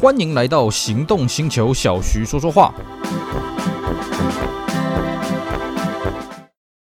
[0.00, 2.72] 欢迎来到行动星球，小徐说说话。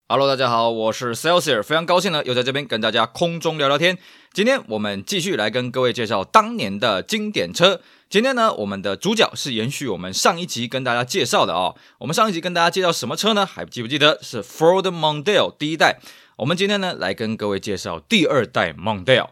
[0.08, 3.98] Hello，大家好，我是 Celsius，非常高兴呢，又在这边跟大家空中聊聊天。
[4.32, 7.82] 今天我们继续来跟各位介绍当年的经典车。
[8.10, 11.76] 今天呢，我们的主角是延续我们上一集跟大家介绍的哦。
[11.98, 13.46] 我们上一集跟大家介绍什么车呢？
[13.46, 16.00] 还记不记得是 Ford Mondeo 第一代？
[16.38, 19.28] 我们今天呢，来跟各位介绍第二代 Mondeo。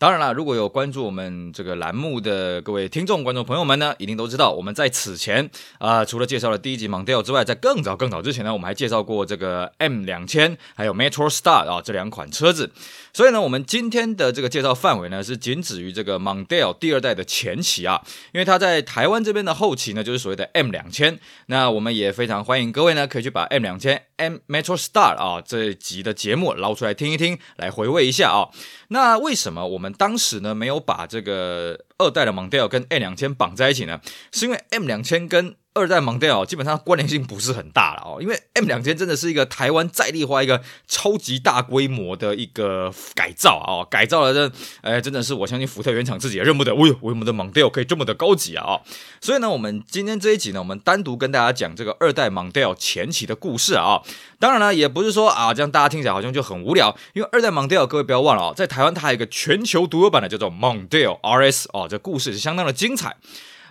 [0.00, 12.72] 当然了，如果有关注我们这个栏目的各位听众、观众朋友们呢，一定都知道，我们在此前啊、除了介绍了第一集 Mondeo 之外，在更早更早之前呢，我们还介绍过这个 M 两千还有 Metro Star 啊这两款车子。
[13.12, 18.00] 所以呢，我们今天的这个介绍范围呢，是仅止于这个 Mondeo 第二代的前期啊，
[18.32, 21.20] 因为它在台湾这边的后期呢，就是所谓的 M 两千。
[21.46, 28.48] 那我们也非常欢迎各位呢，可以去把 M 两千 M Metro Star 啊这一集的节目捞出来听一听，来回味一下啊。
[28.88, 34.00] 那为什么我们当时呢没有把这个二代的蒙迪欧跟 M 两千绑在一起呢？
[34.32, 48.80] 是因为 M 两千跟二代 Mondeo 基本上关联性不是很大了哦，因为 M 两千真的是一个台湾在地化一个超级大规模的一个改造啊哦，改造了这，哎，真的是我相信福特原厂自己也认不得，哎呦，为什么的 Mondeo 可以这么的高级啊？
[49.20, 54.02] 所以呢，我们今天这一集呢，我们单独跟大家讲这个二代 Mondeo 前期的故事啊。
[54.40, 63.16] 当然了，也不是说啊，这样大家听起来好像就很无聊，因为二代 Mondeo 各位不要忘了啊，在台湾它还有一个全球独有版的叫做 Mondeo RS 哦，这故事是相当的精彩。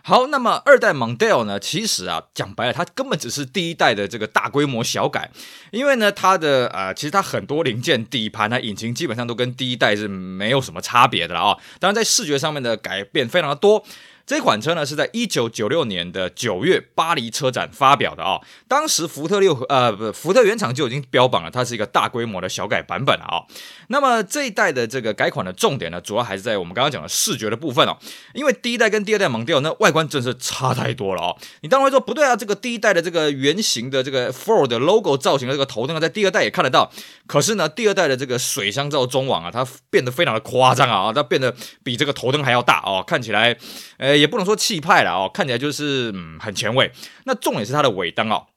[0.04, 1.60] 好，那么二代 Mondeo 呢？
[1.60, 5.30] 其实啊，讲白了，它根本只是第一代的这个大规模小改，
[5.72, 11.58] 因为呢，它的呃，其实它很多零件、底盘啊、引擎基本上都跟第一代是没有什么差别的了啊。
[11.80, 13.86] 当然，在视觉上面的改变非常的多。
[14.30, 23.42] 这款车呢是在一九九六年的九月巴黎车展发表的啊、当时福特六呃不福特原厂就已经标榜了，它是一个大规模的小改版本了啊、
[23.88, 27.98] 那么这一代的这个改款的重点呢，主要还是在我们刚刚讲的视觉的部分哦，
[28.36, 31.36] 因为第一代跟第二代 Mondeo 那外观真是差太多了哦。
[31.62, 36.92] 你当然会说不对啊，这个第一代的这个圆形的这个 Ford 的 logo 造型的这个头灯啊，在第二代也看得到，
[37.26, 43.58] 可是呢，第二代的这个水箱罩中网啊，它变得非常的夸张啊，它变得比这个头灯还要大哦，看起来
[43.98, 46.92] 呃也不能说气派了哦，看起来就是嗯很前卫。
[47.26, 48.48] 那重点是它的尾灯哦。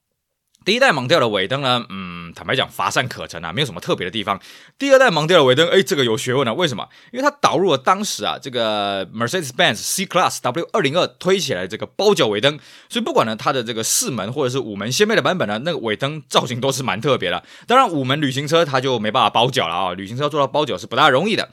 [0.64, 4.40] 第一代 Mondeo 的尾灯呢，嗯，坦白讲乏善可陈啊，没有什么特别的地方。
[4.78, 6.88] 第二代 Mondeo 的尾灯，哎，这个有学问啊，为什么？
[7.10, 17.42] 因为它导入了当时啊这个 Mercedes-Benz C-Class W 二零二推起来这个包角尾灯，所以不管呢它的这个四门或者是五门掀背的版本呢，那个尾灯造型都是蛮特别的。
[17.66, 21.48] 当然五门旅行车它就没办法包角了啊，旅行车做到包角是不大容易的。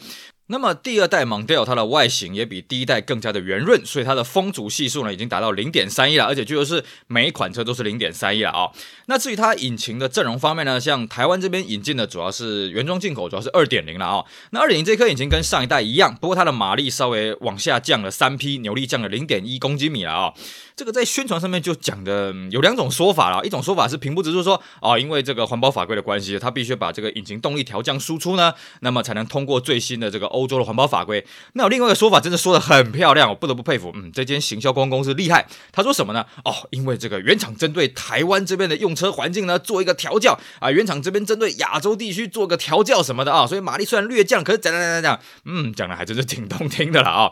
[0.51, 8.71] 那么第二代 Mondeo 它的外形也比第一代更加的圆润，所以它的风阻系数呢已经达到零点三一了，而且据说是每一款车都是零点三一了啊、
[9.05, 20.33] 那至于它引擎的阵容方面呢，像台湾这边引进的主要是原装进口，主要是二点零了啊、那二点零这颗引擎跟上一代一样，不过它的马力稍微往下降了三匹，扭力降了零点一公斤米了啊、
[20.75, 31.25] 这个在宣传上面就讲的有两种说法了，一种说法是平铺直叙说啊，因为这个环保法规的关系，它必须把这个引擎动力调降输出呢，那么才能通过最新的这个欧欧洲的环保法规。
[31.53, 35.45] 那有另外一个说法，真的说的很漂亮，我不得不佩服，嗯，这间行销公关公司厉害。
[35.71, 36.25] 他说什么呢？
[36.45, 47.31] 哦，因为这个原厂针对台湾这边的用车环境呢，做一个调教啊，原厂这边针对亚洲地区做个调教什么的啊，所以马力虽然略降，可是讲讲讲讲，嗯，讲的还真是挺动听的了啊。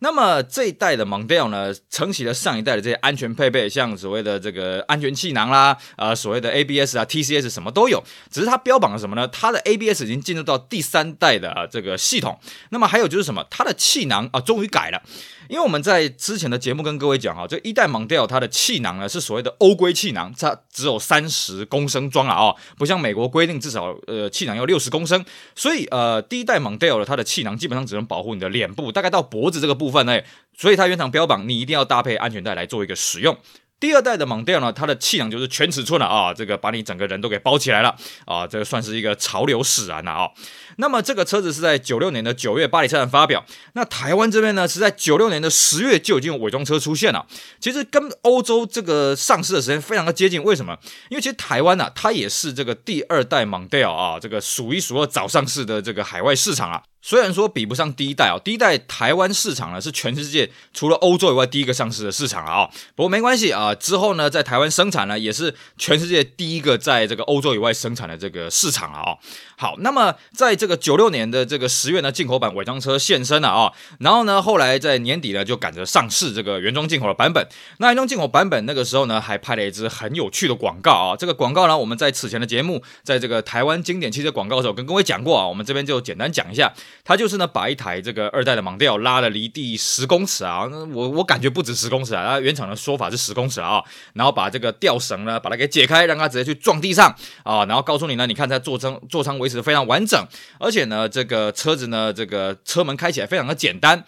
[0.00, 8.02] 那么这一代的 Mondeo 呢，承袭了上一代的这些安全配备，像所谓的这个安全气囊啦，呃，所谓的 ABS 啊、TCS 什么都有。
[8.30, 9.26] 只是它标榜了什么呢？
[9.28, 12.38] 它的 ABS 已经进入到第三代的啊这个系统。
[12.70, 13.44] 那么还有就是什么？
[13.50, 15.02] 它的气囊啊，终于改了。
[15.48, 25.24] 因为我们在之前的节目跟各位讲哈，这一代 Mondeo 它的气囊呢是所谓的欧规气囊，它只有三十公升装了啊，不像美国规定至少呃气囊要六十公升，
[25.54, 30.20] 所以呃第一代 Mondeo 它的气囊基本上只能保护你的脸部，大概到脖子这个部部分呢，
[30.58, 33.38] 所以它原厂标榜你一定要搭配安全带来做一个使用。
[33.78, 37.94] 第二代的 Mondeo 呢，它的气囊就是全尺寸了啊，这个把你整个人都给包起来了
[38.24, 40.30] 啊，这个算是一个潮流使然了啊。
[40.76, 43.44] 那么这个车子是在九六年的九月巴黎车展发表，
[43.74, 47.26] 那台湾这边呢是在九六年的十月就已经有伪装车出现了。
[47.60, 50.76] 其实跟欧洲这个上市的时间非常的接近，为什么？
[51.08, 56.82] 因为其实台湾啊，它也是这个第二代 Mondeo 啊，这个数一数二早上市的这个海外市场啊。
[57.02, 62.68] 虽然说比不上第一代哦，第一代台湾市场呢是全世界除了欧洲以外第一个上市的市场了啊。
[62.96, 69.14] 不过没关系啊，之后呢在台湾生产呢也是全世界第一个在这个欧洲以外生产的这个市场了啊。
[69.56, 73.72] 好，那么在这这个九六年的这个十月呢，进口版伪装车现身了啊。
[74.00, 77.46] 然后呢，后来在年底呢就赶着上市这个原装进口的版本。
[77.78, 81.16] 那原装进口版本那个时候呢还拍了一支很有趣的广告啊。
[81.16, 86.72] 这个广告呢我们在此前的节目，在这个台湾经典汽车广告的时候跟各位讲过啊，我们这边就简单讲一下。
[87.04, 93.80] 它就是呢把一台这个二代的盲调拉了离地十公尺啊，我我感觉不止十公尺啊，它原厂的说法是十公尺啊，
[94.14, 97.14] 然后把这个吊绳呢把它给解开，让它直接去撞地上
[97.44, 100.26] 啊，然后告诉你呢，你看它座舱座舱维持的非常完整，
[100.58, 104.04] 而且呢这个车子呢这个车门开起来非常的简单。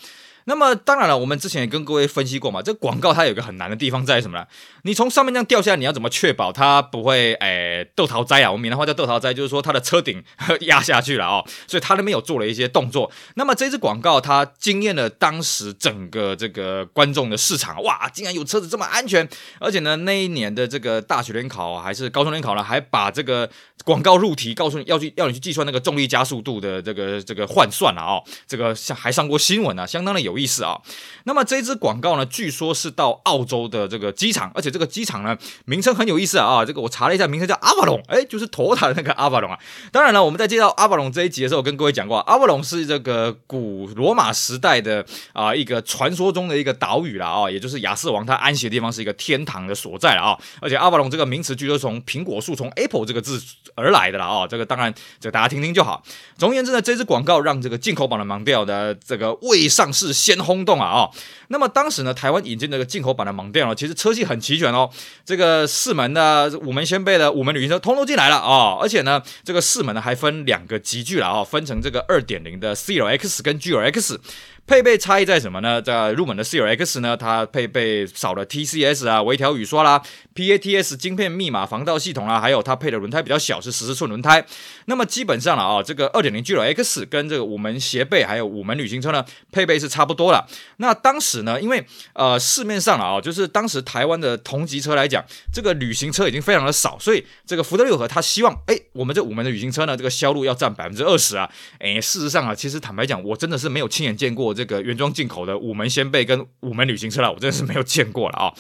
[0.49, 4.47] 那么当然了，我们之前也跟各位分析过嘛，这广告它有一个很难的地方在什么呢？
[4.83, 8.51] 你从上面这样掉下来，你要怎么确保它不会诶豆桃灾啊？
[8.51, 10.25] 我们闽南话叫豆桃灾，就是说它的车顶
[10.63, 11.45] 压下去了哦。
[11.67, 13.13] 所以它那边有做了一些动作。
[13.35, 19.29] 那么这支广告它惊艳了当时整个这个观众的市场，哇，竟然有车子这么安全！
[19.61, 23.51] 而且呢，那一年的这个大学联考还是高中联考呢，还把这个
[23.85, 28.25] 广告入题，告诉你要去要你去计算那个重力加速度的这个这个换算了哦。
[28.47, 30.38] 这个像还上过新闻啊，相当的有。
[30.39, 30.81] 意思啊，
[31.25, 39.59] 那么这支广告呢，据说是到澳洲的这个机场，而且这个机场呢，名称很有意思啊，这个我查了一下，名称叫阿瓦隆，哎，就是托塔的那个阿瓦隆啊。
[39.93, 50.39] 当然了，我们在介绍阿瓦隆这一集的时候，跟各位讲过，阿瓦隆是这个古罗马时代的啊一个传说中的一个岛屿了啊，也就是亚瑟王他安息的地方，是一个天堂的所在了啊。
[50.61, 53.41] 而且阿瓦隆这个名词据说从苹果树从 Apple 这个字
[53.75, 56.03] 而来的了啊，这个当然这大家听听就好。
[56.37, 60.09] 总而言之呢，这支广告让这个进口版的盲调的这个未上市。
[60.35, 61.11] 先轰动啊啊、哦！
[61.49, 64.91] 那么当时呢，台湾引进这个进口版的盲店哦，其实车系很齐全哦。
[65.25, 74.19] 这个四门的、五门掀背的、五门旅行车通通进来了啊、而且呢，这个四门呢还分两个级距了啊、分成这个二点零的 CLX 跟 GLX。
[74.69, 75.81] 配备差异在什么呢？
[75.81, 80.03] 在入门的 CLX 呢，它配备少了 TCS 啊，微调雨刷啦
[80.35, 84.45] ，PATS 晶片密码防盗系统啦，还有它配的轮胎比较小，是十四寸轮胎。
[84.85, 90.47] 那么基本上了啊，这个二点零 GLX 跟这个五门斜背还有五门旅行车呢，配备是差不多了。
[90.77, 101.49] 那当时呢，因为呃市面上了啊，就是当时台湾的同级车来讲，这个旅行车已经非常的少，所以这个福特六和它希望，哎，我们这五门的旅行车呢，这个销路要占百分之二十啊。
[101.79, 104.58] 哎，事实上啊，其实坦白讲，我真的是没有亲眼见过。
[104.59, 108.53] 这个原装进口的五门掀背跟五门旅行车了，我真的是没有见过了啊。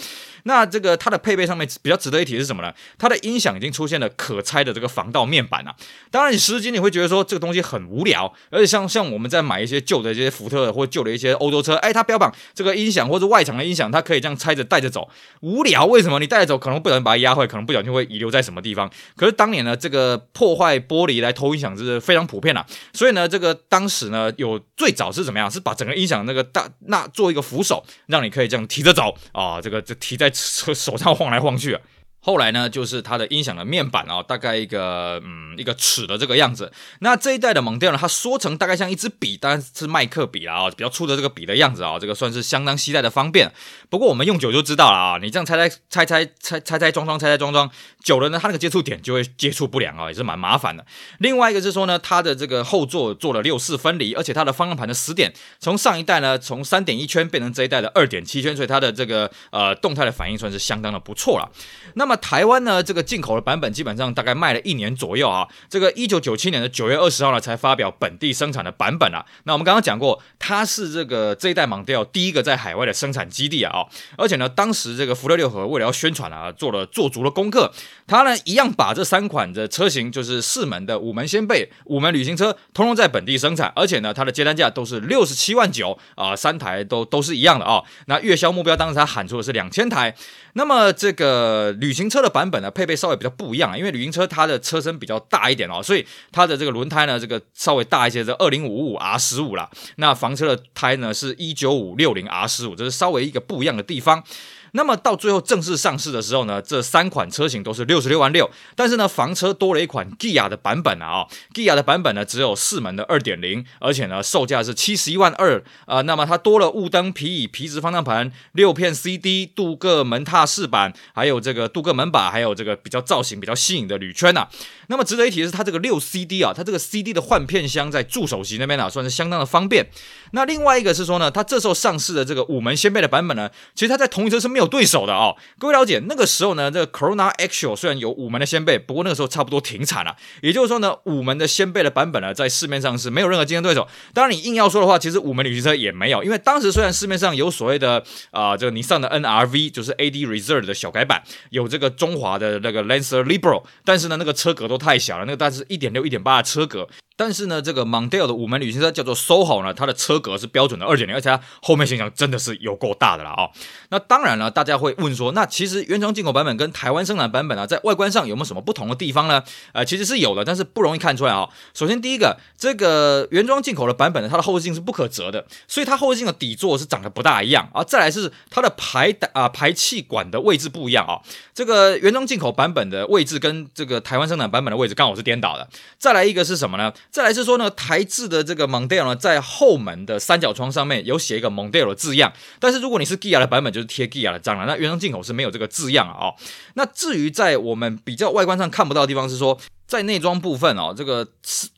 [0.48, 2.72] 那这个它的配备上面比较值得一提是什么呢？
[2.96, 5.76] 它的音响已经出现了可拆的这个防盗面板了。
[6.10, 15.08] 当然，你实际你会觉得说这个东西很无聊，而且像像我们在买一些旧的这些福特或旧的一些欧洲车，哎，它标榜这个音响或者外墙的音响，它可以这样拆着带着走，
[15.42, 15.84] 无聊。
[15.84, 16.18] 为什么？
[16.18, 18.90] 你带着走可能不小心把它压坏，可能不小心会遗留在什么地方。
[19.16, 22.66] 可是当年呢，这个破坏玻璃来偷音响是非常普遍了。
[22.94, 25.50] 所以呢，这个当时呢，有最早是怎么样？
[25.50, 30.30] 是把整个音响那个大那做一个扶手，让你可以这样提着走啊，这个就提在
[30.74, 31.80] 手上晃来晃去啊。
[32.20, 36.72] 后来呢，就是它的音响的面板啊，大概一个嗯一个尺的这个样子。
[37.00, 43.52] 那这一代的盲调呢，它缩成大概像一支笔，当然是麦克笔啦啊，比较粗的这个笔的样子啊，这个算是相当携带的方便。
[43.88, 47.70] 不过我们用久就知道了啊，你这样拆拆拆拆拆拆拆装装拆拆装装
[48.02, 50.84] 久了呢，它那个接触点就会接触不良啊，也是蛮麻烦的。
[51.18, 61.48] 另外一个是说呢，它的这个后座做了六四分离，而且它的方向盘的死点从上一代呢从三点一圈变成这一代的二点七圈，所以它的这个呃动态的反应算是相当的不错了。
[61.94, 65.46] 那那么台湾呢，这个进口的版本基本上大概卖了一年左右啊。
[65.68, 69.22] 这个一九九七年的九月二十号呢，才发表本地生产的版本啊。
[69.44, 73.84] 那我们刚刚讲过，它是这个这一代盲调第一个在海外的生产基地啊。
[74.16, 77.70] 而且呢，当时这个福特六和为了要宣传啊，做了做足了功课，
[78.06, 83.70] 它呢一样把这三款的车型，就是四门的五门掀背、五门旅行车，通通在本地生产。
[83.76, 87.82] 而且呢，它的接单价都是六十七万九啊，三台都都是一样的啊。
[88.06, 90.14] 那月销目标当时他喊出的是两千台。
[90.54, 99.70] 那么这个旅行车的版本呢，配备稍微比较不一样，因为旅行车它的车身比较大一点哦，所以它的这个轮胎呢，这个稍微大一些，这二零五五 R 十五啦。
[99.96, 104.24] 那房车的胎呢是一九五六零 R 十五，这是稍微一个不一样的地方。
[104.72, 116.02] 那么到最后正式上市的时候呢，这三款车型都是六十六万六，但是呢，房车多了一款 GIA 的版本啊、，GIA 的版本呢只有四门的二点零，而且呢售价是七十一万二啊。
[116.02, 124.48] 那么它多了雾灯、皮椅、皮质方向盘、六片 CD、镀铬门踏饰板，还有这个镀铬门把，还有这个比较造型比较新颖的铝圈呐、
[124.88, 129.86] 那么值得一提的是，它这个六 CD 啊，它这个 CD 的换片箱在助手席那边啊，算是相当的方便。
[130.32, 135.36] 那另外一个是说呢，它这时候上市的这个五门掀背的版本呢，其实它在同一车是没有对手的哦。
[135.60, 140.16] 各位了解，那个时候呢，这个 Corona Actual 虽然有五门的掀背，不过那个时候差不多停产了。
[140.42, 143.86] 也就是说呢，五门的掀背的版本呢，在市面上是没有任何竞争对手。
[144.12, 156.88] 当然，你硬要说的话，其实五门旅行车也没有，因为当时虽然市面上有所谓的啊、这个尼桑的 NRV，就是 AD Reserve 的小改版，有这个中华的那个 Lancer Libro，但是呢，那个车格都太小了，那个但是一点六、一点八的车格。
[157.18, 163.50] 但是呢，这个 Mondeo 的五门旅行车叫做 SOHO 呢，它的车格是标准的二点零，而且它后面行李箱真的是有够大的了啊、
[163.88, 169.42] 那当然了，大家会问说，那其实原装进口版本跟台湾生产版本啊，在外观上有没有什么不同的地方呢？
[169.72, 171.50] 呃，其实是有的，但是不容易看出来啊、哦。
[171.74, 177.82] 首先第一个，这个原装进口的版本呢，它的后视镜是不可折的，所以它后视镜的底座是长得不大一样啊。
[177.82, 181.22] 再来是它的排胆啊排气管的位置不一样啊、哦。
[181.52, 185.68] 这个原装进口版本的位置跟这个台湾生产版本的位置刚好是颠倒的。
[185.98, 186.92] 再来一个是什么呢？
[187.10, 194.66] 再来是说呢，台制的这个 Mondeo 呢，在后门的三角窗上面有写一个 Mondeo 的字样，但是如果你是 Gia 的版本，就是贴 Gia 的章了。
[194.66, 196.34] 那原装进口是没有这个字样啊、哦。
[196.74, 199.58] 那至于在我们比较外观上看不到的地方，是说。
[199.88, 201.26] 在内装部分哦，这个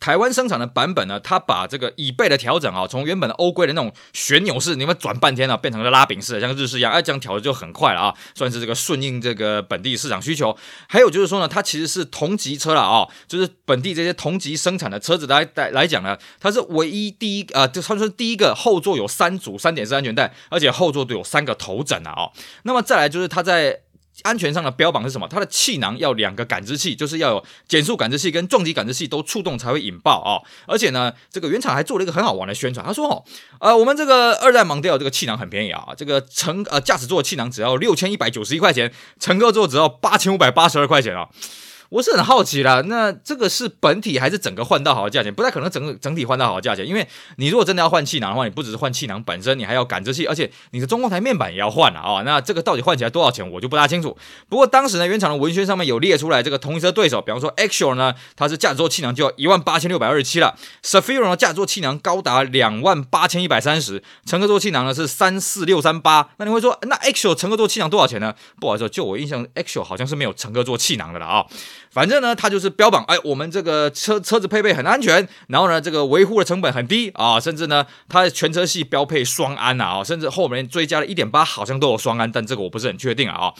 [0.00, 10.56] 台湾生产的版本呢，它把这个椅背的调整啊，从原本的欧规的那种旋钮式，你们转半天啊，变成了拉柄式，像日式一样，哎，这样调的就很快了啊，算是这个顺应这个本地市场需求。
[10.88, 22.30] 还有就是说呢，它其实是同级车了啊，就是本地这些同级生产的车子来来来讲呢，它是唯一第一啊，就算是第一个后座有三组三点式安全带，而且后座都有三个头枕啊。
[22.64, 23.82] 那么再来就是它在。
[24.22, 25.26] 安全上的标榜是什么？
[25.28, 33.24] 它的气囊要两个感知器，就是要有减速感知器跟撞击感知器都触动才会引爆啊、而且呢，这个原厂还做了一个很好玩的宣传，他说哦，
[33.60, 41.28] 呃，我们这个二代盲调这个气囊很便宜啊，这个乘呃驾驶座气囊只要六千一百九十一块钱，乘客座只要八千五百八十二块钱啊。
[41.90, 45.34] 我是很好奇啦，那这个是本体还是整个换到好的价钱？
[45.34, 47.04] 不太可能整个整体换到好的价钱，因为
[47.36, 54.16] 你如果真的要换气囊的话，你不只是换气囊本身，你还要感知器，而且你的中控台面板也要换了啊、那这个到底换起来多少钱，我就不大清楚。
[54.48, 66.30] 不过当时呢，原厂的文宣上面有列出来，这个同一车对手，比方说 Axior 呢，它是驾驶座气囊就要一万八千六百二十七了 s a f i r o 呢驾驶座气囊高达两万八千一百三十，乘客座气囊呢是三四六三八。
[66.36, 68.32] 那你会说，那 Axior 乘客座气囊多少钱呢？
[68.60, 71.44] 不好意思，就我印象，Axior 好像是没有乘客座气囊的了啊、
[71.90, 83.52] 反正呢，它就是标榜，哎，我们这个车车子配备很安全，然后呢，这个维护的成本很低啊，甚至呢，它全车系标配双安啊，甚至后面追加了一点八，好像都有双安，但这个我不是很确定啊。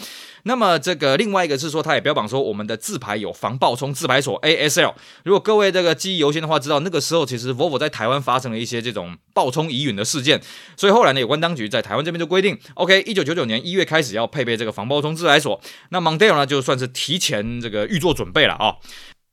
[0.45, 4.95] 那么这个另外一个是说，他也标榜说我们的自排有防爆冲自排锁 ASL。
[5.25, 10.41] 如果各位这个记忆犹新的话，知道那个时候其实 Volvo 在台湾发生了一些这种爆冲疑云的事件，
[10.77, 15.61] 所以后来呢，有关当局在台湾这边就规定，OK，一九九九年一月开始要配备这个防爆冲自排锁。
[15.91, 18.77] 那 Mondeo 呢，就算是提前这个预做准备了啊。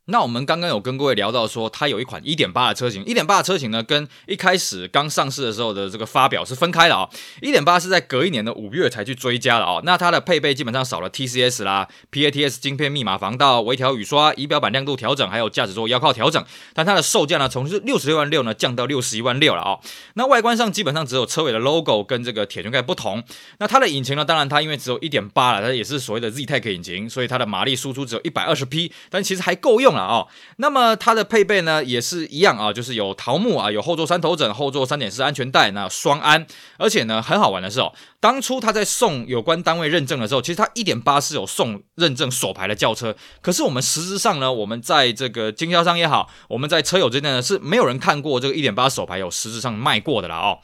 [0.10, 7.10] 那我们刚刚有跟各位聊到说，它有一款1.8的车型，1.8的车型呢，跟一开始刚上市的时候的这个发表是分开的啊、哦。
[7.42, 9.82] 1.8是在隔一年的五月才去追加的啊、哦。
[9.84, 16.42] 那它的配备基本上少了 TCS 啦、PATS 晶片密码防盗、微调雨刷、仪表板亮度调整，还有驾驶座腰靠调整。
[16.74, 19.80] 但它的售价呢，从是六十六万六呢降到六十一万六了啊、哦。
[20.14, 23.22] 那外观上基本上只有车尾的 logo 跟这个铁圈盖不同。
[23.58, 29.97] 那它的引擎呢，当然它因为只有1.8了，它也是所谓的 ZTEC 引擎，所以它的马力输出只有一百二十匹，但其实还够用。
[29.98, 50.60] 了哦，那么它的配备呢也是一样啊，就是有桃木啊，有后座三头枕，后座三点式安全带，那双安，而且呢很好玩的是哦，当初他在送有关单位认证的时候，其实他一点八是有送认证手牌的轿车，可是我们实质上呢，我们在这个经销商也好，我们在车友之间呢是没有人看过这个一点八手牌有实质上卖过的了哦。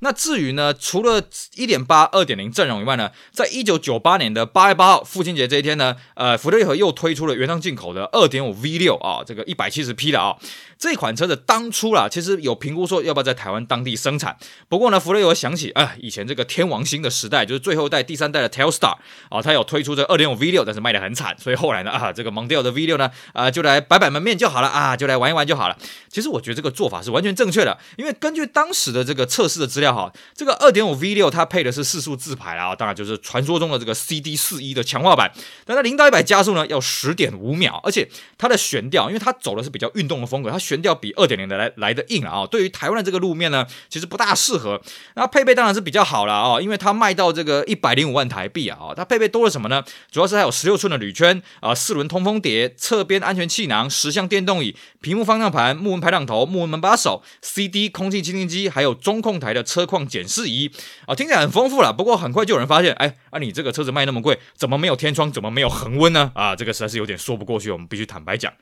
[0.00, 10.36] 那至于呢，除了1.8、2.0阵容以外呢，在一九九八年的八月八号父亲节这一天呢，呃，福特利和又推出了原装进口的2.5 V6 啊，这个一百七十匹的啊。
[10.78, 14.36] 这款车的当初啦，其实有评估说要不要在台湾当地生产。
[14.68, 18.94] 不过呢，福特又想起，啊，以前这个天王星的时代，就是最后一代第三代的 Telstar
[19.28, 25.76] 啊，它有推出这2.5 V6，但是卖得很惨，所以后来呢，啊，这个 Mondeo 的 V6 呢，啊，就来摆摆门面就好了啊，就来玩一玩就好了。
[26.08, 35.32] 其实我觉得这个做法是完全正确的，因为根据当时的这个测试的资料哈，这个2.5 V6 它配的是四速自排啊，当然就是传说中的这个 CD41 的强化版，
[35.64, 42.46] 但它零到一百加速呢要十点五秒，而且它的悬吊，因为它走的是比较运动的风格，它悬吊比二点零的来来的硬了啊！
[42.46, 44.80] 对于台湾的这个路面呢，其实不大适合。
[45.14, 48.94] 那配备当然是比较好了啊，因为它卖到这个一百零五万台币啊！
[48.96, 49.84] 它配备多了什么呢？
[50.10, 60.70] 主要是它有十六寸的铝圈啊，四轮通风碟、侧边安全气囊、十项电动椅、屏幕方向盘、木纹排挡头、木纹门把手、CD 空气清净机，还有中控台的车况检视仪
[61.06, 61.92] 啊，听起来很丰富了。
[61.92, 65.30] 不过很快就有人发现，哎，啊你这个车子卖那么贵，怎么没有天窗？
[65.30, 66.32] 怎么没有恒温呢？
[66.34, 68.52] 啊，这个实在是有点说不过去，我们必须坦白讲。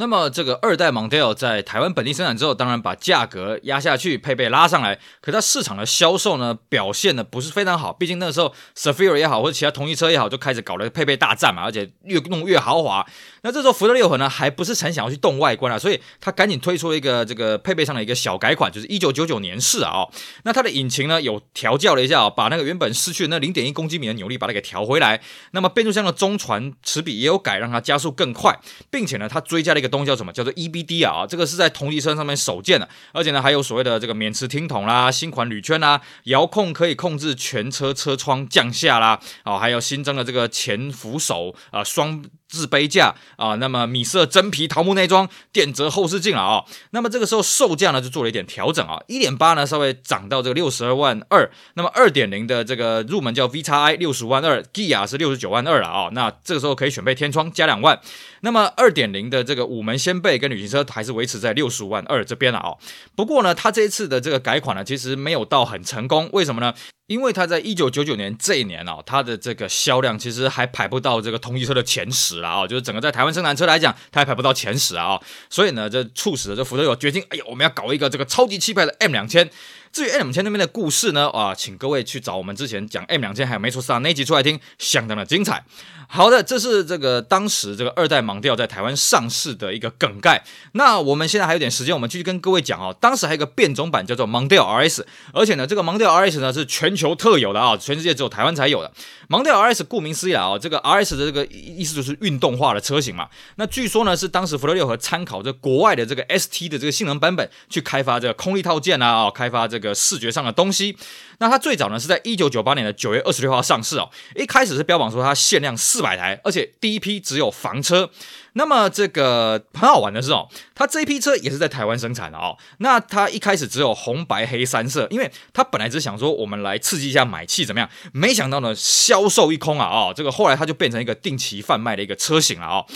[0.00, 4.96] 那么这个二代 Mondeo 在台湾本地生产之后，当然把价格压下去，配备拉上来。
[5.20, 7.92] 可它市场的销售呢，表现呢不是非常好。
[7.92, 13.04] 毕竟那个时候 s a f i r 也好，或者其他同级车也好，就开始搞了配备大战嘛，而且越弄越豪华。
[13.42, 20.06] 那这时候福特六合呢，还不是很想要去动外观啊，所以他赶紧推出了一个这个配备上的一个小改款，就是一九九九年式啊、
[20.44, 25.20] 那它的引擎呢，有调教了一下、哦，把那个原本失去那零点一公斤米的扭力把它给调回来。
[25.50, 28.56] 那么变速箱的中传齿比也有改，让它加速更快，
[28.90, 30.32] 并且呢，它追加了一个东西叫什么？
[30.32, 42.24] 叫做 EBD 啊，这个是在同级车上面首见的，而且呢还有所谓的这个免磁听筒啦、新款铝圈啦、遥控可以控制全车车窗降下啦，啊，还有新增的这个前扶手啊双。
[42.48, 46.64] 自杯架啊，那么米色真皮桃木内装，电折后视镜了啊。
[46.90, 56.08] 那么这个时候售价呢就做了一点调整啊，一点八呢稍微涨到这个六十二万二，那么二点零的这个入门叫 VXi 六十万二，Gia 是六十九万二了啊。
[56.12, 58.00] 那这个时候可以选配天窗加两万，
[58.40, 62.74] 那么二点零的这个五门掀背跟旅行车还是维持在六十五万二这边了啊。
[63.14, 66.72] 不过呢，它这一次的这个改款呢，其实没有到很成功，为什么呢？
[67.08, 79.50] 因为它在一九九九年这一年哦，它的这个销量其实还排不到这个同级车的前十了啊，就是整个在台湾生产车来讲，它还排不到前十啊，所以呢，这促使了这福特有决定，哎呀，我们要搞一个这个超级气派的 M 两千。
[79.92, 85.64] 至于 M 两千那边的故事呢，啊，请各位去找我们之前讲 M 两千还有没出上那集出来听，相当的精彩。
[86.10, 90.42] 好的，这是这个当时这个二代盲调在台湾上市的一个梗概。
[90.72, 92.96] 那我们现在还有点时间，我们继续跟各位讲哦。
[92.98, 95.04] 当时还有一个变种版叫做盲调 RS，
[95.34, 98.90] 而且呢，这个盲调 RS 呢是全球特有的啊，全世界只有台湾才有的。
[99.28, 103.28] 盲调 RS 顾名思义啊，这个 RS 的这个意思就是运动化的车型嘛。
[103.56, 110.96] 那据说呢是当时福特六和参考这国外的这个 ST 的这个性能版本去开发这个空力套件啊，开发这这个视觉上的东西。
[111.38, 118.10] 那它最早呢是在一九九八年的九月二十六号上市哦，一开始是标榜说它限量四百台，而且第一批只有房车。
[118.54, 122.58] 那么这个很好玩的是哦，它这一批车也是在台湾生产的哦。
[122.78, 132.86] 那它一开始只有红白黑三色，因为它本来只想说我们来刺激一下买气怎么样，没想到呢销售一空啊哦，这个后来它就变成一个定期贩卖的一个车型了哦。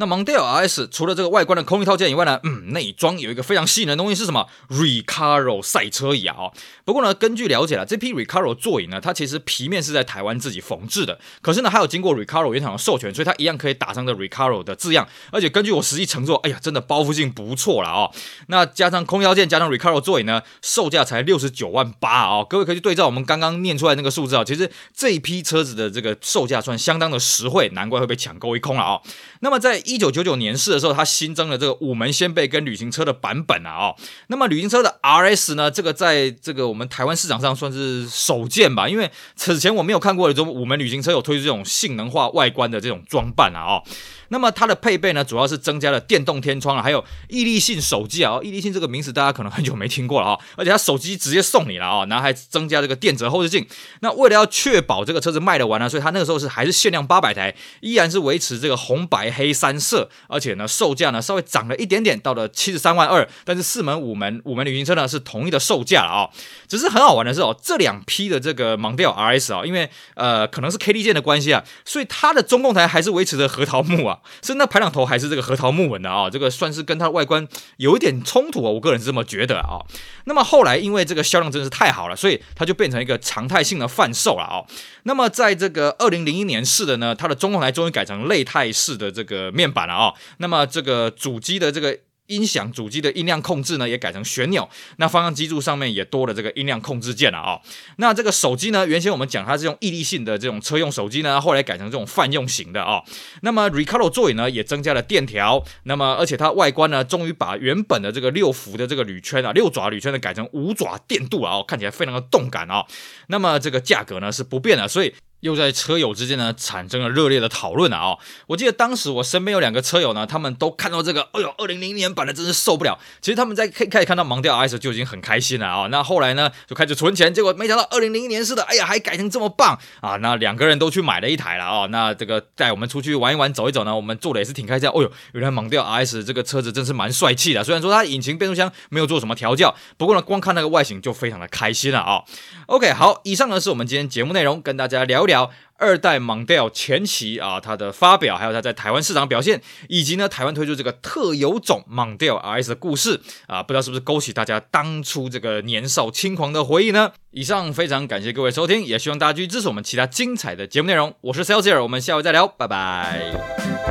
[0.00, 6.34] 那蒙迪欧 RS 除了这个外观的空力套件以外呢，嗯，内装有一个非常吸引的东西是什么？Recaro 赛车椅啊！
[6.38, 6.52] 哦，
[6.86, 15.06] 不过呢，根据了解了，这批 Recaro 座椅呢，它其实皮面是在台湾自己缝制的，可是呢，还有经过 Recaro 原厂的授权，所以它一样可以打上这 Recaro 的字样。
[15.30, 18.10] 而且根据我实际乘坐，哎呀，真的包覆性不错了哦。
[18.46, 22.26] 那加上空力套件，加上 Recaro 座椅呢，售价才六十九万八！
[22.26, 29.02] 哦，各位可以去对照我们刚刚念出来那个数字啊，其实这一批车子的这个售价算相当的实惠，难怪会被抢购一空了哦。
[29.40, 33.96] 那么在一九九九年式的时候，它新增了这个五门掀背跟旅行车的版本啊，哦，
[34.28, 43.82] 那么旅行车的 RS 呢，这个在这个我们台湾市场上算是首见吧，因为此前我没有看过这种五门旅行车有推出这种性能化外观的这种装扮啊，哦。
[44.30, 48.38] 那么它的配备呢，主要是增加了电动天窗啊，还有毅力性手机啊。
[48.42, 53.66] 毅力性这个名词大家可能很久没听过了啊，而且它手机直接送你了啊，然后还增加这个电折后视镜。
[54.00, 63.28] 那为了要确保这个车子卖得完呢，所以它那个时候是还是限量八百台，依然是维持这个红白黑三色，而且呢售价呢稍微涨了一点点，到了七十三万二。
[63.44, 66.30] 但是四门五门五门旅行车呢是统一的售价了啊。
[66.68, 74.19] 只是很好玩的是哦，这两批的这个盲调 RS 啊，因为呃可能是 K D 键的关系啊，所以它的中控台还是维持着核桃木啊。
[74.42, 76.28] 是那排两头还是这个核桃木纹的啊？
[76.28, 79.80] 这个算是跟它的外观有一点冲突啊，我个人是这么觉得啊。
[80.24, 84.64] 那么后来因为这个销量真的是太好了，所以它就变成一个常态性的贩售了啊。
[85.04, 90.14] 那么在这个二零零一年式的呢，它的中控台终于改成类态式的这个面板了啊。
[90.38, 91.98] 那么这个主机的这个。
[92.30, 94.66] 音响主机的音量控制呢，也改成旋钮。
[94.96, 97.60] 那方向机柱上面也多了这个音量控制键了啊、
[97.96, 103.02] 那这个手机呢，原先我们讲它是用毅力性的这种车用手机呢，后来改成这种泛用型的啊、
[103.42, 105.62] 那么 Recaro 座椅呢，也增加了电条。
[105.82, 112.86] 那么而且它外观呢，终于把原本的这个六幅的这个铝圈啊，六爪铝圈的改成五爪电镀啊、看起来非常的动感啊、
[113.26, 115.12] 那么这个价格呢是不变的，所以。
[115.40, 118.16] 又在车友之间呢产生了热烈的讨论了啊！
[118.46, 122.98] 我记得当时我身边有两个车友呢，他们都看到这个，哎呦，二零零年版的真是受不了。
[123.20, 125.86] 其实他们在开开始看到盲调 RS 就已经很开心了啊！
[125.90, 130.16] 那后来呢就开始存钱，结果没想到二零零一年式的，哎呀，还改成这么棒啊！
[130.16, 131.86] 那两个人都去买了一台了啊！
[131.86, 134.88] 那这个带我们出去玩一玩、走一走呢，我们坐的也是挺开心。
[134.90, 142.22] 哦呦，原来盲调 RS 这个车子真是蛮帅气的，虽然说它引擎、变速箱没有做什么调教，不过呢，光看那个外形就非常的开心了啊
[142.66, 145.50] ！OK，好，以上呢是我们今天节目内容，跟大家聊聊。
[145.82, 157.12] 二代盲调前期啊，它的发表，还有它在台湾市场表现，以及呢台湾推出这个特有种盲调 RS 的故事啊，不知道是不是勾起大家当初这个年少轻狂的回忆呢？
[157.30, 161.14] 以上非常感谢各位收听，也希望大家继续支持我们其他精彩的节目内容。
[161.22, 163.89] 我是 Celsius，我们下回再聊，拜拜。